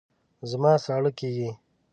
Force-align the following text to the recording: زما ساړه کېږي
زما 0.49 0.73
ساړه 0.85 1.11
کېږي 1.19 1.49